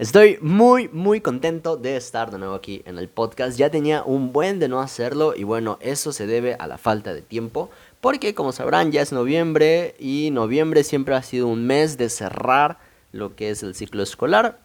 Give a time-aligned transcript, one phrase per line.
[0.00, 3.58] Estoy muy, muy contento de estar de nuevo aquí en el podcast.
[3.58, 7.12] Ya tenía un buen de no hacerlo y bueno, eso se debe a la falta
[7.12, 7.68] de tiempo.
[8.00, 12.78] Porque como sabrán, ya es noviembre y noviembre siempre ha sido un mes de cerrar
[13.12, 14.58] lo que es el ciclo escolar.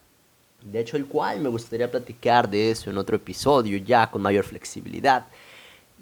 [0.61, 4.45] De hecho, el cual me gustaría platicar de eso en otro episodio ya con mayor
[4.45, 5.27] flexibilidad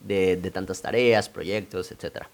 [0.04, 2.28] de, de tantas tareas, proyectos, etc.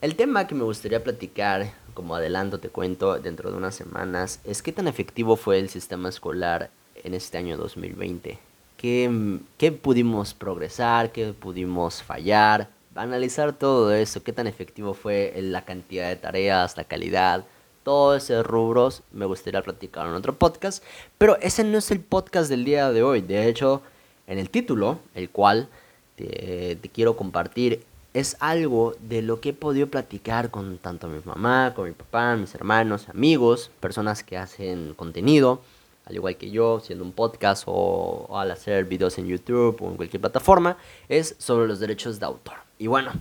[0.00, 4.62] El tema que me gustaría platicar como adelanto te cuento dentro de unas semanas, es
[4.62, 6.70] qué tan efectivo fue el sistema escolar
[7.04, 8.38] en este año 2020.
[8.78, 11.12] ¿Qué, qué pudimos progresar?
[11.12, 12.70] ¿Qué pudimos fallar?
[12.94, 17.44] Analizar todo eso, qué tan efectivo fue la cantidad de tareas, la calidad,
[17.84, 20.82] todos esos rubros me gustaría platicar en otro podcast,
[21.18, 23.20] pero ese no es el podcast del día de hoy.
[23.20, 23.82] De hecho,
[24.26, 25.68] en el título, el cual
[26.16, 31.20] te, te quiero compartir, es algo de lo que he podido platicar con tanto mi
[31.24, 35.60] mamá, con mi papá, mis hermanos, amigos, personas que hacen contenido,
[36.06, 39.96] al igual que yo, siendo un podcast o, al hacer videos en YouTube o en
[39.96, 40.76] cualquier plataforma,
[41.08, 42.56] es sobre los derechos de autor.
[42.78, 43.12] Y bueno,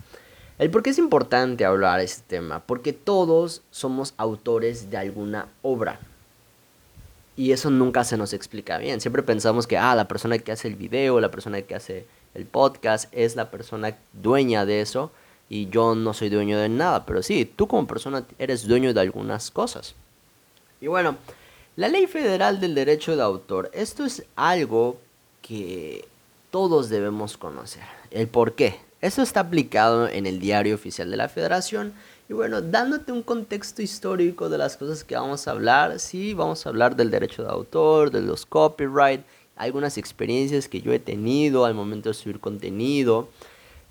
[0.57, 5.99] el por qué es importante hablar este tema, porque todos somos autores de alguna obra.
[7.39, 8.99] Y eso nunca se nos explica bien.
[8.99, 12.45] Siempre pensamos que, ah, la persona que hace el video, la persona que hace el
[12.45, 15.09] podcast es la persona dueña de eso
[15.47, 18.99] y yo no soy dueño de nada, pero sí, tú como persona eres dueño de
[18.99, 19.95] algunas cosas.
[20.81, 21.15] Y bueno,
[21.77, 24.99] la ley federal del derecho de autor, esto es algo
[25.41, 26.09] que
[26.51, 27.83] todos debemos conocer.
[28.11, 28.81] El por qué.
[28.99, 31.93] Eso está aplicado en el diario oficial de la federación.
[32.29, 36.63] Y bueno, dándote un contexto histórico de las cosas que vamos a hablar, sí, vamos
[36.63, 39.21] a hablar del derecho de autor, de los copyright,
[39.55, 43.29] algunas experiencias que yo he tenido al momento de subir contenido.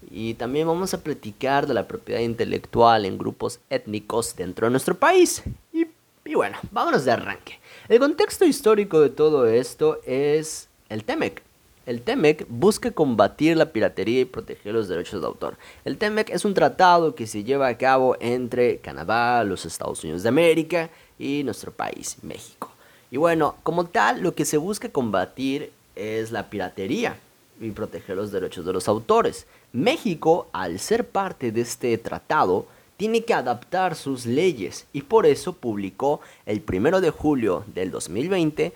[0.09, 4.95] Y también vamos a platicar de la propiedad intelectual en grupos étnicos dentro de nuestro
[4.95, 5.43] país.
[5.73, 5.89] Y,
[6.25, 7.59] y bueno, vámonos de arranque.
[7.89, 11.48] El contexto histórico de todo esto es el TEMEC.
[11.89, 15.57] El TEMEC busca combatir la piratería y proteger los derechos de autor.
[15.87, 20.23] El TEMEC es un tratado que se lleva a cabo entre Canadá, los Estados Unidos
[20.23, 22.71] de América y nuestro país, México.
[23.11, 27.17] Y bueno, como tal, lo que se busca combatir es la piratería
[27.59, 29.47] y proteger los derechos de los autores.
[29.73, 32.67] México, al ser parte de este tratado,
[32.99, 38.75] tiene que adaptar sus leyes y por eso publicó el 1 de julio del 2020,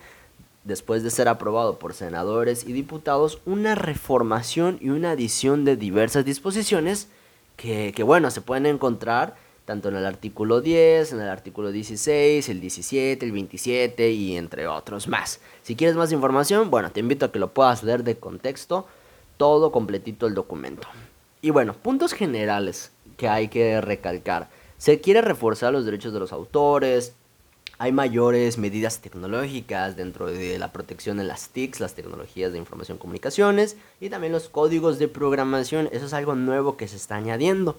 [0.63, 6.25] después de ser aprobado por senadores y diputados, una reformación y una adición de diversas
[6.25, 7.07] disposiciones
[7.57, 9.35] que, bueno, se pueden encontrar
[9.65, 14.67] tanto en el artículo 10, en el artículo 16, el 17, el 27 y entre
[14.67, 15.39] otros más.
[15.61, 18.87] Si quieres más información, bueno, te invito a que lo puedas leer de contexto,
[19.37, 20.87] todo completito el documento.
[21.41, 24.49] Y bueno, puntos generales que hay que recalcar.
[24.77, 27.15] Se quiere reforzar los derechos de los autores,
[27.83, 32.95] hay mayores medidas tecnológicas dentro de la protección de las TICs, las tecnologías de información
[32.95, 35.89] y comunicaciones, y también los códigos de programación.
[35.91, 37.75] Eso es algo nuevo que se está añadiendo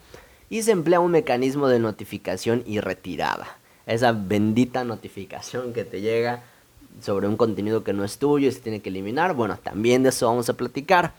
[0.50, 3.56] y se emplea un mecanismo de notificación y retirada.
[3.86, 6.42] Esa bendita notificación que te llega
[7.00, 9.32] sobre un contenido que no es tuyo y se tiene que eliminar.
[9.32, 11.14] Bueno, también de eso vamos a platicar.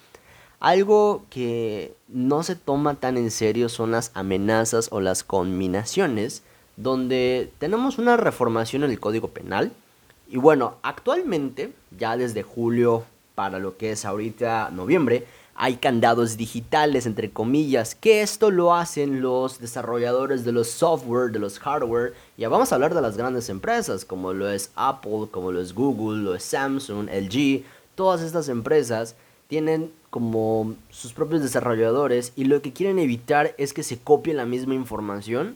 [0.59, 6.43] Algo que no se toma tan en serio son las amenazas o las conminaciones,
[6.77, 9.71] donde tenemos una reformación en el Código Penal.
[10.27, 13.03] Y bueno, actualmente, ya desde julio
[13.35, 15.25] para lo que es ahorita noviembre,
[15.57, 21.39] hay candados digitales, entre comillas, que esto lo hacen los desarrolladores de los software, de
[21.39, 22.13] los hardware.
[22.37, 25.73] Ya vamos a hablar de las grandes empresas, como lo es Apple, como lo es
[25.73, 27.63] Google, lo es Samsung, LG.
[27.95, 29.15] Todas estas empresas
[29.47, 34.45] tienen como sus propios desarrolladores y lo que quieren evitar es que se copie la
[34.45, 35.55] misma información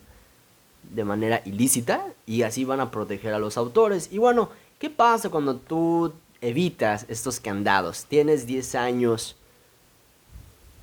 [0.84, 4.10] de manera ilícita y así van a proteger a los autores.
[4.12, 8.06] Y bueno, ¿qué pasa cuando tú evitas estos candados?
[8.06, 9.36] Tienes 10 años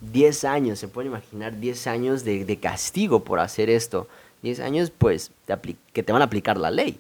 [0.01, 4.09] 10 años, se puede imaginar 10 años de, castigo por hacer esto.
[4.43, 5.31] 10 años, pues,
[5.93, 6.99] que te van a aplicar la ley.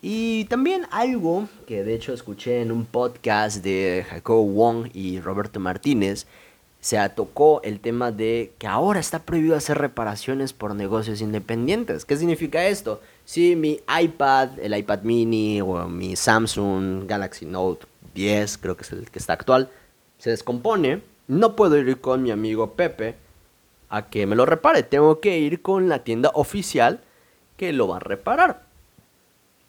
[0.00, 5.58] Y también algo que de hecho escuché en un podcast de Jacob Wong y Roberto
[5.58, 6.26] Martínez,
[6.80, 12.04] se tocó el tema de que ahora está prohibido hacer reparaciones por negocios independientes.
[12.04, 13.00] ¿Qué significa esto?
[13.24, 18.92] Si mi iPad, el iPad mini o mi Samsung Galaxy Note 10, creo que es
[18.92, 19.70] el que está actual,
[20.18, 23.16] se descompone, no puedo ir con mi amigo Pepe
[23.88, 24.82] a que me lo repare.
[24.82, 27.00] Tengo que ir con la tienda oficial
[27.56, 28.62] que lo va a reparar.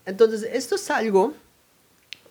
[0.06, 1.34] Entonces, esto es algo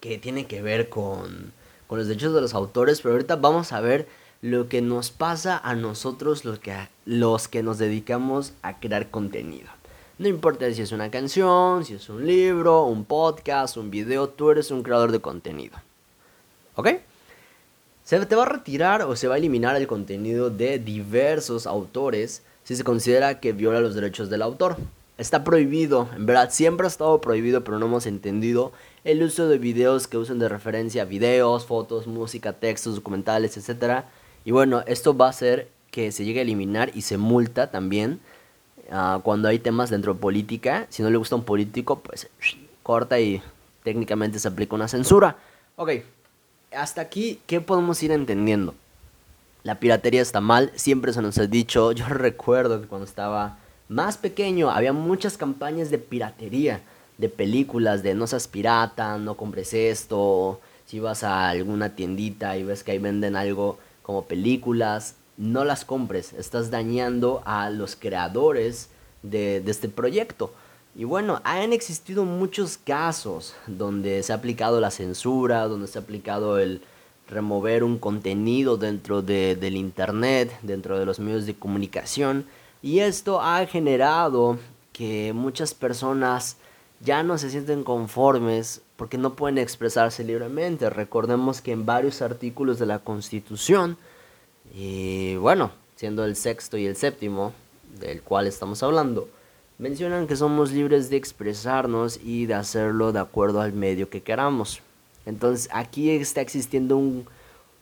[0.01, 1.53] que tiene que ver con,
[1.87, 4.07] con los derechos de los autores, pero ahorita vamos a ver
[4.40, 6.75] lo que nos pasa a nosotros los que,
[7.05, 9.69] los que nos dedicamos a crear contenido.
[10.19, 14.50] No importa si es una canción, si es un libro, un podcast, un video, tú
[14.50, 15.79] eres un creador de contenido.
[16.75, 16.88] ¿Ok?
[18.05, 22.43] Se te va a retirar o se va a eliminar el contenido de diversos autores
[22.64, 24.76] si se considera que viola los derechos del autor.
[25.19, 28.73] Está prohibido, en verdad siempre ha estado prohibido, pero no hemos entendido
[29.05, 34.05] el uso de videos que usen de referencia videos, fotos, música, textos, documentales, etc.
[34.49, 38.19] Y bueno, esto va a hacer que se llegue a eliminar y se multa también
[38.91, 40.87] uh, cuando hay temas dentro de política.
[40.89, 42.31] Si no le gusta un político, pues
[42.83, 43.43] corta y
[43.85, 45.37] técnicamente se aplica una censura.
[45.77, 45.91] Ok,
[46.75, 48.75] hasta aquí, ¿qué podemos ir entendiendo?
[49.65, 51.93] La piratería está mal, siempre se nos ha dicho.
[51.93, 53.59] Yo recuerdo que cuando estaba
[53.91, 56.81] más pequeño había muchas campañas de piratería,
[57.19, 60.59] de películas, de no seas pirata, no compres esto.
[60.87, 65.84] Si vas a alguna tiendita y ves que ahí venden algo como películas, no las
[65.84, 68.88] compres, estás dañando a los creadores
[69.22, 70.50] de, este proyecto.
[70.96, 76.00] Y bueno, han existido muchos casos donde se ha aplicado la censura, donde se ha
[76.00, 76.81] aplicado el
[77.28, 82.46] remover un contenido dentro de, del Internet, dentro de los medios de comunicación.
[82.81, 84.58] Y esto ha generado
[84.94, 86.56] que muchas personas
[87.00, 90.91] ya no se sienten conformes porque no pueden expresarse libremente.
[90.91, 93.97] Recordemos que en varios artículos de la Constitución,
[94.75, 97.53] y bueno, siendo el sexto y el séptimo,
[98.00, 99.29] del cual estamos hablando,
[99.79, 104.81] mencionan que somos libres de expresarnos y de hacerlo de acuerdo al medio que queramos.
[105.27, 106.97] Entonces aquí está existiendo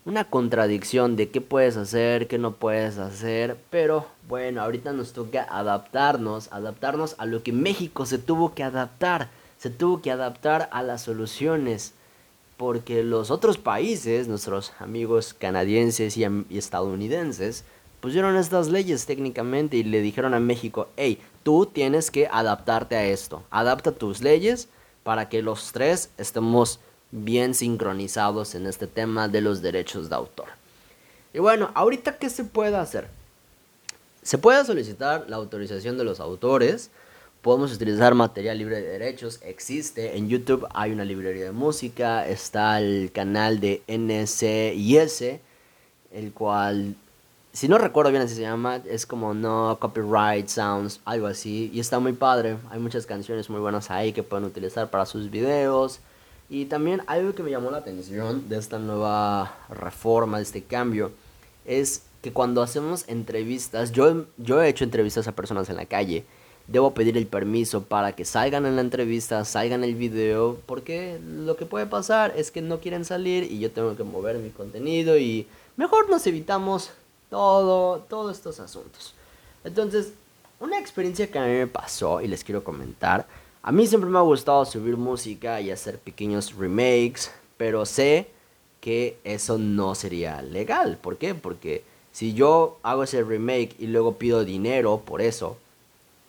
[0.06, 5.42] una contradicción de qué puedes hacer, qué no puedes hacer, pero bueno, ahorita nos toca
[5.42, 10.84] adaptarnos, adaptarnos a lo que México se tuvo que adaptar, se tuvo que adaptar a
[10.84, 11.92] las soluciones,
[12.56, 16.24] porque los otros países, nuestros amigos canadienses y,
[16.56, 17.64] estadounidenses,
[18.00, 23.06] pusieron estas leyes técnicamente y le dijeron a México, hey, tú tienes que adaptarte a
[23.06, 23.42] esto.
[23.50, 24.68] Adapta tus leyes
[25.02, 26.78] para que los tres estemos
[27.10, 30.46] bien sincronizados en este tema de los derechos de autor.
[31.32, 33.08] Y bueno, ahorita qué se puede hacer?
[34.22, 36.90] Se puede solicitar la autorización de los autores.
[37.42, 39.38] Podemos utilizar material libre de derechos.
[39.42, 42.26] Existe en YouTube, hay una librería de música.
[42.26, 45.40] Está el canal de NCIS,
[46.12, 46.96] el cual
[47.56, 51.70] si no recuerdo bien así se llama, es como No Copyright Sounds, algo así.
[51.72, 52.58] Y está muy padre.
[52.68, 56.00] Hay muchas canciones muy buenas ahí que pueden utilizar para sus videos.
[56.48, 61.10] Y también algo que me llamó la atención de esta nueva reforma, de este cambio,
[61.64, 66.24] es que cuando hacemos entrevistas, yo, yo he hecho entrevistas a personas en la calle,
[66.68, 71.56] debo pedir el permiso para que salgan en la entrevista, salgan el video, porque lo
[71.56, 75.18] que puede pasar es que no quieren salir y yo tengo que mover mi contenido
[75.18, 75.46] y
[75.76, 76.90] mejor nos evitamos
[77.30, 79.14] todo, todos estos asuntos.
[79.64, 80.12] Entonces,
[80.60, 83.26] una experiencia que a mí me pasó y les quiero comentar.
[83.62, 88.28] A mí siempre me ha gustado subir música y hacer pequeños remakes, pero sé
[88.80, 90.98] que eso no sería legal.
[91.00, 91.34] ¿Por qué?
[91.34, 91.82] Porque
[92.12, 95.58] si yo hago ese remake y luego pido dinero por eso,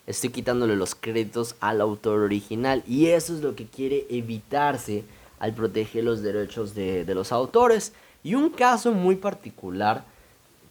[0.07, 2.83] estoy quitándole los créditos al autor original.
[2.87, 5.03] Y eso es lo que quiere evitarse
[5.39, 7.93] al proteger los derechos de, de los autores.
[8.23, 10.03] Y un caso muy particular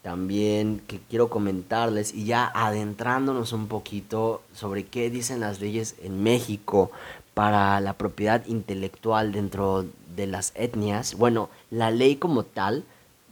[0.06, 6.22] también que quiero comentarles y ya adentrándonos un poquito sobre qué dicen las leyes en
[6.22, 6.92] México
[7.34, 11.16] para la propiedad intelectual dentro de las etnias.
[11.16, 12.84] Bueno, la ley como tal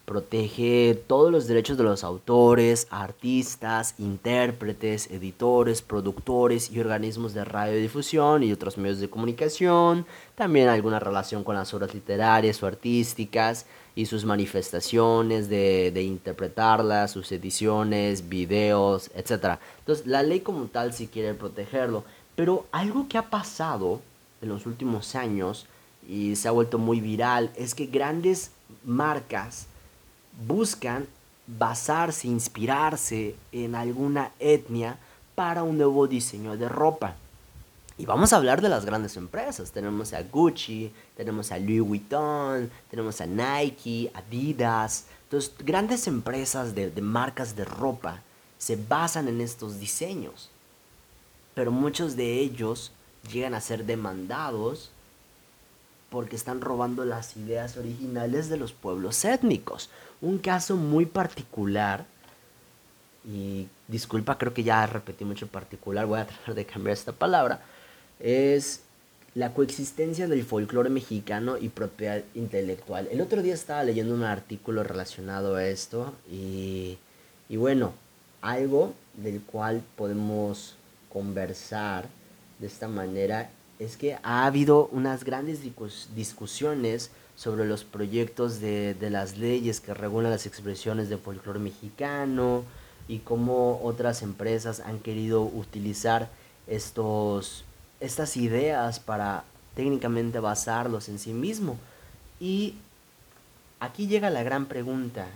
[0.05, 8.43] protege todos los derechos de los autores, artistas, intérpretes, editores, productores y organismos de radiodifusión
[8.43, 13.65] y otros medios de comunicación, también alguna relación con las obras literarias o artísticas
[13.97, 19.59] y sus manifestaciones de, interpretarlas, sus ediciones, videos, etc.
[19.81, 24.01] Entonces la ley como tal sí quiere protegerlo, pero algo que ha pasado
[24.43, 25.67] en los últimos años
[26.09, 28.51] y se ha vuelto muy viral es que grandes
[28.85, 29.67] marcas
[30.47, 31.07] buscan
[31.47, 34.99] basarse, inspirarse en alguna etnia
[35.35, 37.17] para un nuevo diseño de ropa.
[37.97, 39.71] Y vamos a hablar de las grandes empresas.
[39.71, 45.07] Tenemos a Gucci, tenemos a Louis Vuitton, tenemos a Nike, Adidas.
[45.25, 48.21] Entonces, grandes empresas de, de marcas de ropa
[48.59, 50.51] se basan en estos diseños.
[51.55, 52.91] Pero muchos de ellos
[53.31, 54.91] llegan a ser demandados
[56.11, 59.91] porque están robando las ideas originales de los pueblos étnicos.
[60.21, 62.07] Un caso muy particular,
[63.25, 67.63] y disculpa, creo que ya repetí mucho particular, voy a tratar de cambiar esta palabra,
[68.21, 68.81] es
[69.35, 73.09] la coexistencia del folclore mexicano y propiedad intelectual.
[73.11, 76.99] El otro día estaba leyendo un artículo relacionado a esto y,
[77.49, 77.93] y bueno,
[78.43, 80.77] algo del cual podemos
[81.13, 82.07] conversar
[82.61, 85.61] de esta manera es que ha habido unas grandes
[86.15, 92.63] discusiones sobre los proyectos de, de las leyes que regulan las expresiones de folclore mexicano
[93.09, 96.29] y cómo otras empresas han querido utilizar
[96.69, 97.65] estos,
[98.05, 99.45] estas ideas para
[99.75, 101.79] técnicamente basarlos en sí mismo.
[102.41, 102.75] Y
[103.81, 105.27] aquí llega la gran pregunta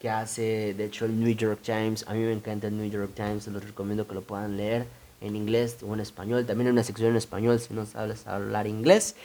[0.00, 2.04] que hace, de hecho, el New York Times.
[2.06, 4.86] A mí me encanta el New York Times, se los recomiendo que lo puedan leer
[5.20, 6.46] en inglés o en español.
[6.46, 9.16] También hay una sección en español si no sabes hablar inglés.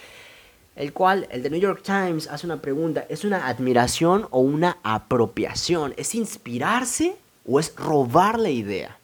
[0.76, 3.06] El cual, el de New York Times, hace una pregunta.
[3.08, 5.94] ¿Es una admiración o una apropiación?
[5.98, 8.98] ¿Es inspirarse o es robar la idea?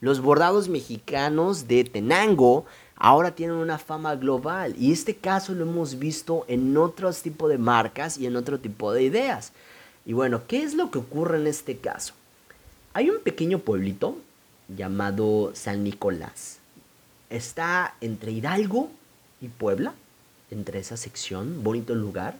[0.00, 5.98] Los bordados mexicanos de Tenango ahora tienen una fama global y este caso lo hemos
[5.98, 9.52] visto en otros tipos de marcas y en otro tipo de ideas.
[10.06, 12.14] Y bueno, ¿qué es lo que ocurre en este caso?
[12.92, 14.16] Hay un pequeño pueblito
[14.68, 16.58] llamado San Nicolás.
[17.30, 18.90] Está entre Hidalgo
[19.40, 19.94] y Puebla,
[20.50, 22.36] entre esa sección, bonito lugar.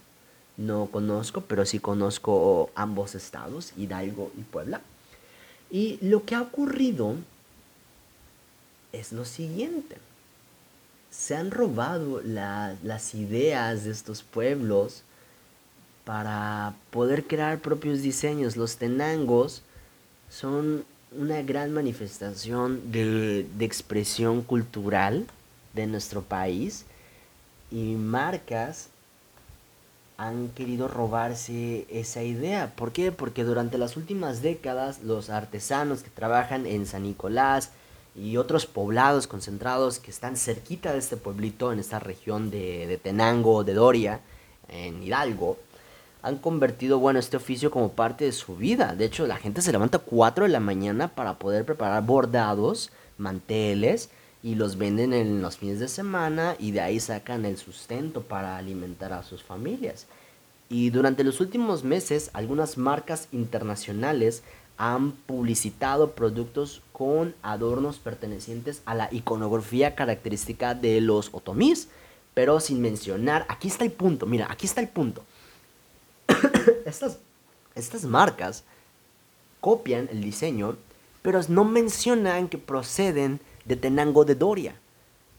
[0.57, 4.81] No conozco, pero sí conozco ambos estados, Hidalgo y Puebla.
[5.71, 7.17] Y lo que ha ocurrido
[8.93, 9.97] es lo siguiente.
[11.17, 15.05] Se han robado las ideas de estos pueblos
[16.05, 18.57] para poder crear propios diseños.
[18.57, 19.63] Los tenangos
[20.29, 25.27] son una gran manifestación de, expresión cultural
[25.73, 26.85] de nuestro país
[27.71, 28.89] y marcas
[30.17, 32.75] han querido robarse esa idea.
[32.77, 33.13] ¿Por qué?
[33.13, 37.71] Porque durante las últimas décadas los artesanos que trabajan en San Nicolás
[38.17, 43.65] y otros poblados concentrados que están cerquita de este pueblito, en esta región de, Tenango,
[43.65, 44.21] de Doria,
[44.69, 45.59] en Hidalgo,
[46.23, 48.95] han convertido, bueno, este oficio como parte de su vida.
[48.95, 52.91] De hecho, la gente se levanta a 4 de la mañana para poder preparar bordados,
[53.19, 54.09] manteles,
[54.45, 58.59] y los venden en los fines de semana y de ahí sacan el sustento para
[58.59, 60.07] alimentar a sus familias.
[60.69, 64.43] Y durante los últimos meses, algunas marcas internacionales
[64.77, 71.89] han publicitado productos con adornos pertenecientes a la iconografía característica de los otomís,
[72.33, 75.25] pero sin mencionar, aquí está el punto, mira, aquí está el punto
[76.87, 77.19] estas,
[77.75, 78.65] estas marcas
[79.61, 80.77] copian el diseño,
[81.23, 84.75] pero no mencionan que proceden de Tenango de Doria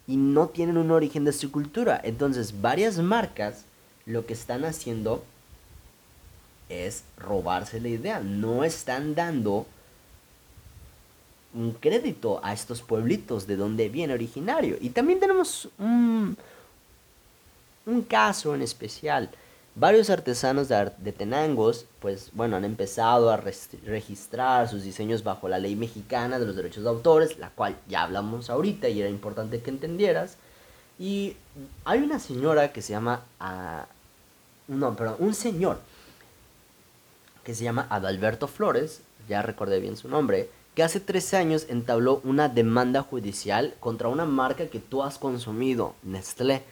[0.07, 1.99] y no tienen un origen de su cultura.
[2.03, 3.65] Entonces, varias marcas
[4.05, 5.23] lo que están haciendo
[6.69, 8.19] es robarse la idea.
[8.19, 9.67] No están dando
[11.55, 14.77] un crédito a estos pueblitos de donde viene originario.
[14.79, 16.37] Y también tenemos un,
[17.85, 19.29] un caso en especial
[19.77, 25.75] Varios artesanos de, Tenangos, pues bueno, han empezado a registrar sus diseños bajo la ley
[25.75, 29.71] mexicana de los derechos de autores, la cual ya hablamos ahorita y era importante que
[29.71, 30.37] entendieras.
[30.97, 31.35] Y
[31.83, 35.79] hay una señora que se llama, uh, no, perdón, un señor
[37.43, 42.21] que se llama Adalberto Flores, ya recordé bien su nombre, que hace tres años entabló
[42.23, 46.63] una demanda judicial contra una marca que tú has consumido, Nestlé.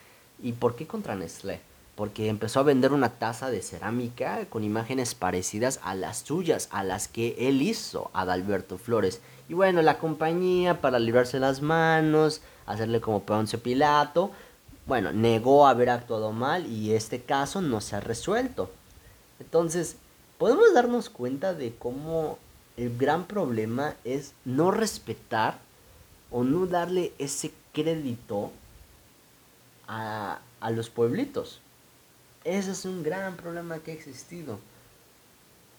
[0.41, 1.61] ¿Y por qué contra Nestlé?
[1.95, 6.83] porque empezó a vender una taza de cerámica con imágenes parecidas a las suyas, a
[6.83, 9.21] las que él hizo, Adalberto Flores.
[9.47, 14.31] Y bueno, la compañía, para librarse las manos, hacerle como Poncio Pilato,
[14.87, 18.71] bueno, negó haber actuado mal y este caso no se ha resuelto.
[19.39, 19.97] Entonces,
[20.39, 22.39] podemos darnos cuenta de cómo
[22.77, 25.59] el gran problema es no respetar
[26.31, 28.51] o no darle ese crédito
[29.87, 31.59] a, a los pueblitos.
[32.43, 34.59] Ese es un gran problema que ha existido.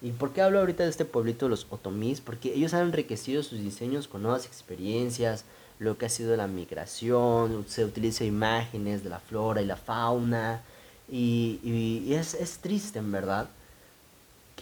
[0.00, 2.20] ¿Y por qué hablo ahorita de este pueblito de los otomís?
[2.20, 5.44] Porque ellos han enriquecido sus diseños con nuevas experiencias,
[5.78, 10.62] lo que ha sido la migración, se utiliza imágenes de la flora y la fauna.
[11.10, 13.48] Y, y, es, es triste, en verdad,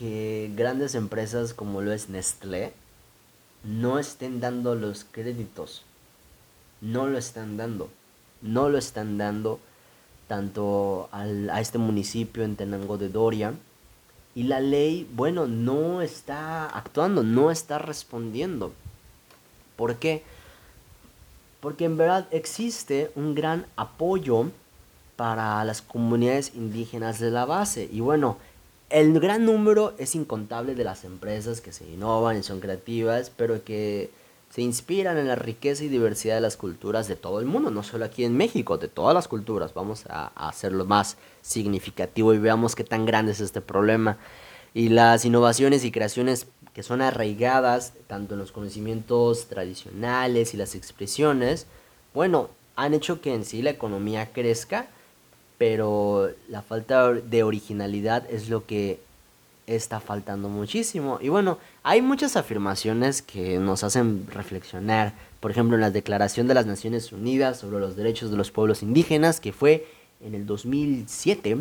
[0.03, 2.73] que grandes empresas como lo es Nestlé
[3.63, 5.85] no estén dando los créditos.
[6.81, 7.89] No lo están dando.
[8.41, 9.61] No lo están dando
[10.27, 13.55] tanto a este municipio en Tenango de Doria.
[14.35, 18.73] Y la ley, bueno, no está actuando, no está respondiendo.
[19.77, 20.25] ¿Por qué?
[21.61, 24.51] Porque en verdad existe un gran apoyo
[25.15, 27.89] para las comunidades indígenas de la base.
[27.93, 28.37] Y bueno,
[28.93, 33.65] el gran número es incontable de las empresas que se innovan y son creativas, pero
[33.65, 34.11] que
[34.51, 37.83] se inspiran en la riqueza y diversidad de las culturas de todo el mundo, no
[37.83, 39.73] solo aquí en México, de todas las culturas.
[39.73, 44.19] Vamos a, hacerlo más significativo y veamos qué tan grande es este problema.
[44.75, 50.75] Y las innovaciones y creaciones que son arraigadas tanto en los conocimientos tradicionales y las
[50.75, 51.67] expresiones,
[52.13, 54.89] bueno, han hecho que en sí la economía crezca,
[55.63, 58.99] pero la falta de originalidad es lo que
[59.69, 61.21] está faltando muchísimo.
[61.23, 65.15] Y bueno, hay muchas afirmaciones que nos hacen reflexionar.
[65.39, 68.83] Por ejemplo, en la Declaración de las Naciones Unidas sobre los Derechos de los Pueblos
[68.83, 69.87] Indígenas, que fue
[70.21, 71.59] en el 2007,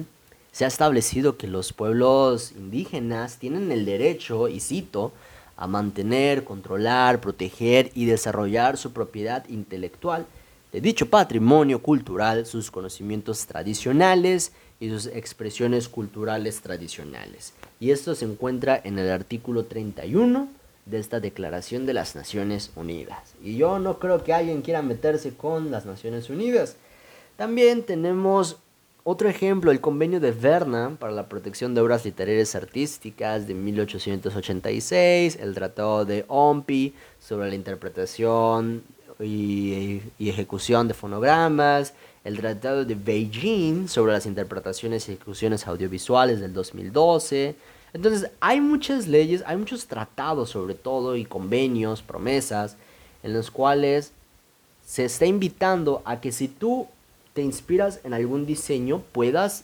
[0.51, 5.11] se ha establecido que los pueblos indígenas tienen el derecho, y cito,
[5.57, 10.25] a mantener, controlar, proteger y desarrollar su propiedad intelectual
[10.71, 17.53] de dicho patrimonio cultural, sus conocimientos tradicionales y sus expresiones culturales tradicionales.
[17.79, 20.47] Y esto se encuentra en el artículo 31
[20.85, 23.35] de esta Declaración de las Naciones Unidas.
[23.43, 26.75] Y yo no creo que alguien quiera meterse con las Naciones Unidas.
[27.37, 28.57] También tenemos
[29.03, 35.37] otro ejemplo, el convenio de Berna para la protección de obras literarias artísticas de 1886,
[35.41, 38.83] el tratado de OMPI sobre la interpretación
[39.19, 46.53] y, ejecución de fonogramas, el Tratado de Beijing sobre las interpretaciones y ejecuciones audiovisuales del
[46.53, 47.55] 2012.
[47.93, 52.77] Entonces, hay muchas leyes, hay muchos tratados sobre todo y convenios, promesas,
[53.23, 54.11] en los cuales
[54.85, 56.87] se está invitando a que si tú
[57.33, 59.63] te inspiras en algún diseño, puedas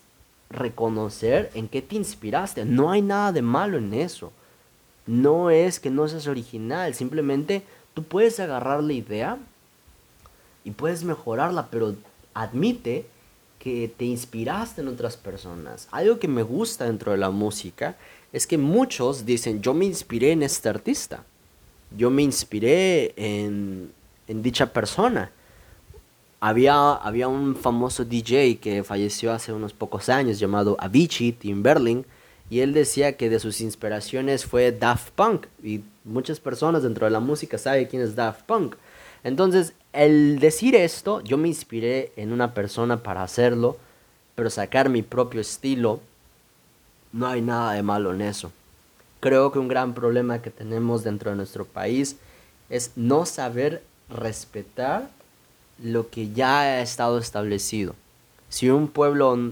[0.49, 2.65] reconocer en qué te inspiraste.
[2.65, 4.31] No hay nada de malo en eso.
[5.05, 7.63] No es que no seas original, simplemente
[7.97, 9.39] Tú puedes agarrar la idea
[10.63, 11.95] y puedes mejorarla, pero
[12.35, 13.07] admite
[13.57, 15.87] que te inspiraste en otras personas.
[15.89, 17.95] Algo que me gusta dentro de la música
[18.31, 21.23] es que muchos dicen, yo me inspiré en este artista,
[21.89, 23.91] yo me inspiré en,
[24.27, 25.31] en dicha persona.
[26.39, 32.05] Había, había un famoso DJ que falleció hace unos pocos años llamado Avicii, Tim Berling,
[32.49, 37.11] y él decía que de sus inspiraciones fue Daft Punk y muchas personas dentro de
[37.11, 38.75] la música saben quién es Daft Punk.
[39.23, 43.77] Entonces, el decir esto, yo me inspiré en una persona para hacerlo,
[44.35, 45.99] pero sacar mi propio estilo,
[47.11, 48.51] no hay nada de malo en eso.
[49.19, 52.17] Creo que un gran problema que tenemos dentro de nuestro país
[52.69, 55.09] es no saber respetar
[55.83, 57.95] lo que ya ha estado establecido.
[58.49, 59.51] Si un pueblo,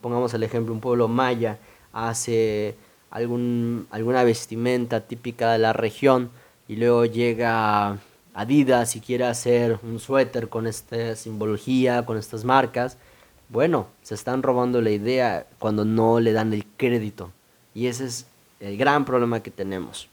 [0.00, 1.58] pongamos el ejemplo, un pueblo maya,
[1.92, 2.74] hace
[3.10, 6.30] algún, alguna vestimenta típica de la región
[6.68, 7.98] y luego llega
[8.32, 12.96] Adidas y quiere hacer un suéter con esta simbología, con estas marcas,
[13.48, 17.32] bueno, se están robando la idea cuando no le dan el crédito.
[17.74, 18.26] Y ese es
[18.60, 20.08] el gran problema que tenemos.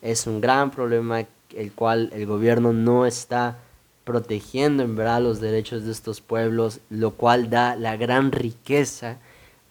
[0.00, 3.58] Es un gran problema el cual el gobierno no está
[4.04, 9.18] protegiendo en verdad los derechos de estos pueblos, lo cual da la gran riqueza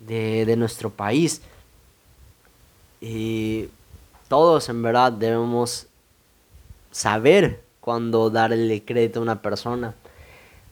[0.08, 1.42] de, nuestro país.
[3.00, 3.68] Y
[4.28, 5.88] todos en verdad debemos
[6.92, 9.96] saber cuándo darle crédito a una persona.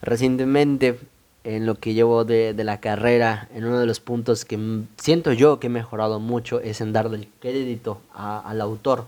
[0.01, 0.99] Recientemente,
[1.43, 4.59] en lo que llevo de, la carrera, en uno de los puntos que
[4.97, 9.05] siento yo que he mejorado mucho es en darle crédito al autor.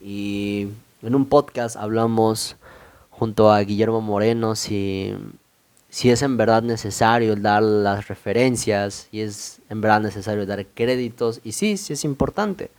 [0.00, 0.68] Y
[1.02, 2.56] en un podcast hablamos
[3.10, 5.14] junto a Guillermo Moreno si
[5.96, 11.40] si es en verdad necesario dar las referencias, y es en verdad necesario dar créditos,
[11.42, 12.70] y sí, sí es importante.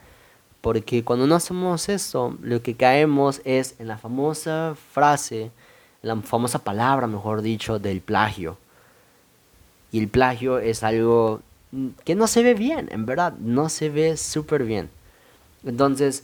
[0.61, 5.49] Porque cuando no hacemos eso, lo que caemos es en la famosa frase,
[6.03, 8.59] la famosa palabra, mejor dicho, del plagio.
[9.91, 11.41] Y el plagio es algo
[12.05, 14.91] que no se ve bien, en verdad, no se ve súper bien.
[15.65, 16.23] Entonces,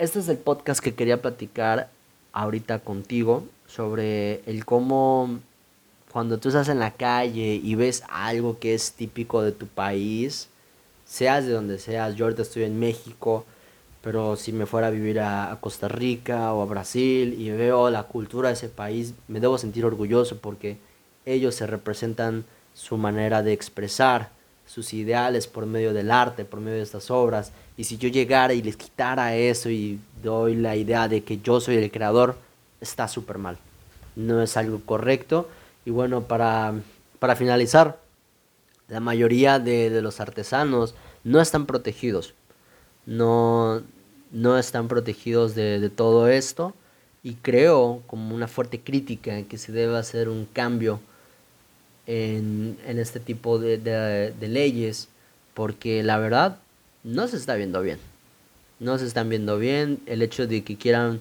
[0.00, 1.90] este es el podcast que quería platicar
[2.32, 5.38] ahorita contigo sobre el cómo
[6.14, 10.48] cuando tú estás en la calle y ves algo que es típico de tu país,
[11.04, 13.44] seas de donde seas, yo ahorita estoy en México,
[14.00, 18.04] pero si me fuera a vivir a, Costa Rica o a Brasil y veo la
[18.04, 20.76] cultura de ese país, me debo sentir orgulloso porque
[21.26, 24.30] ellos se representan su manera de expresar
[24.66, 27.50] sus ideales por medio del arte, por medio de estas obras.
[27.76, 31.58] Y si yo llegara y les quitara eso y doy la idea de que yo
[31.58, 32.36] soy el creador,
[32.80, 33.58] está súper mal.
[34.14, 35.48] No es algo correcto
[35.84, 36.74] y bueno, para,
[37.36, 38.00] finalizar,
[38.88, 40.94] la mayoría de, los artesanos
[41.24, 42.34] no están protegidos.
[43.06, 43.82] No,
[44.30, 46.74] no están protegidos de, todo esto.
[47.22, 51.00] Y creo, como una fuerte crítica, que se debe hacer un cambio
[52.06, 55.08] en, este tipo de, de leyes.
[55.52, 56.58] Porque la verdad,
[57.02, 57.98] no se está viendo bien.
[58.80, 60.00] No se están viendo bien.
[60.06, 61.20] El hecho de que quieran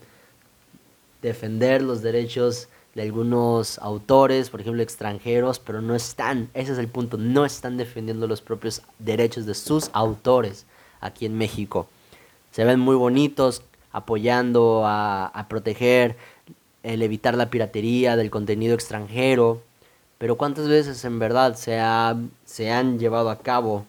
[1.21, 6.88] defender los derechos de algunos autores, por ejemplo, extranjeros, pero no están, ese es el
[6.88, 10.66] punto, no están defendiendo los propios derechos de sus autores
[11.02, 11.88] aquí en México.
[12.52, 16.16] se ven muy bonitos apoyando a, a proteger
[16.84, 19.62] el evitar la piratería del contenido extranjero,
[20.18, 23.86] pero ¿cuántas veces en verdad se, ha, se han llevado a cabo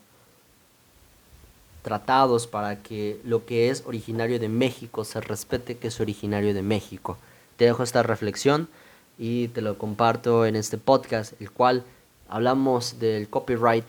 [1.83, 6.63] tratados para que lo que es originario de México se respete que es originario de
[6.63, 7.19] México?
[7.57, 8.69] Te dejo esta reflexión
[9.19, 11.85] y te lo comparto en este podcast, el cual
[12.29, 13.85] hablamos del copyright,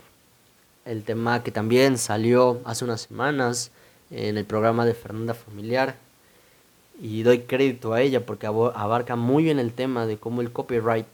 [0.85, 3.71] el tema que también salió hace unas semanas
[4.11, 5.95] en el programa de Fernanda Familiar
[7.01, 11.07] y doy crédito a ella porque abarca muy bien el tema de cómo el copyright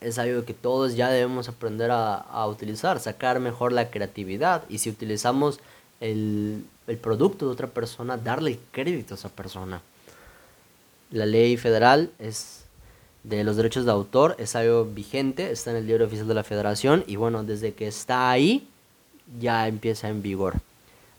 [0.00, 4.88] es algo que todos ya debemos aprender a, utilizar, sacar mejor la creatividad y si
[4.88, 5.60] utilizamos
[6.00, 9.82] el, el, producto de otra persona, darle crédito a esa persona.
[11.10, 12.64] La ley federal es
[13.22, 16.44] de los derechos de autor, es algo vigente, está en el diario oficial de la
[16.44, 18.66] federación y bueno, desde que está ahí
[19.38, 20.54] ya empieza en vigor.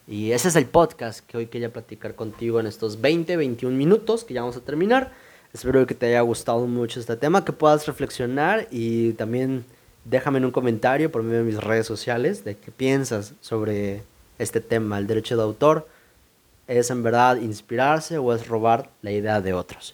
[0.07, 4.23] Y ese es el podcast que hoy quería platicar contigo en estos 20, 21 minutos
[4.23, 5.11] que ya vamos a terminar.
[5.53, 9.63] Espero que te haya gustado mucho este tema, que puedas reflexionar y también
[10.05, 14.03] déjame en un comentario por medio de mis redes sociales de qué piensas sobre
[14.39, 15.87] este tema, el derecho de autor.
[16.67, 19.93] ¿Es en verdad inspirarse o es robar la idea de otros?